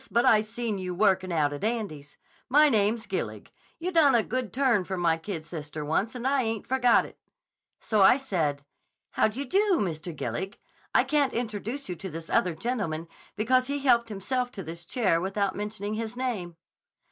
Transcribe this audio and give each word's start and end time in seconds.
But 0.09 0.25
I 0.25 0.41
seen 0.41 0.79
you 0.79 0.95
workin' 0.95 1.31
out 1.31 1.53
at 1.53 1.63
Andy's. 1.63 2.17
My 2.49 2.69
name's 2.69 3.05
Gillig. 3.05 3.51
You 3.77 3.91
done 3.91 4.15
a 4.15 4.23
good 4.23 4.51
turn 4.51 4.83
for 4.83 4.97
my 4.97 5.15
kid 5.15 5.45
sister 5.45 5.85
once 5.85 6.15
and 6.15 6.25
I 6.27 6.41
ain't 6.41 6.65
forgot 6.65 7.05
it.' 7.05 7.19
So 7.79 8.01
I 8.01 8.17
said, 8.17 8.65
'How 9.11 9.27
do 9.27 9.37
you 9.39 9.45
do, 9.45 9.73
Mr. 9.77 10.11
Gillig. 10.11 10.57
I 10.91 11.03
can't 11.03 11.33
introduce 11.33 11.87
you 11.87 11.95
to 11.97 12.09
this 12.09 12.31
other 12.31 12.55
gentleman 12.55 13.09
because 13.35 13.67
he 13.67 13.77
helped 13.77 14.09
himself 14.09 14.51
to 14.53 14.63
this 14.63 14.85
chair 14.85 15.21
without 15.21 15.55
mentioning 15.55 15.93
his 15.93 16.17
name. 16.17 16.55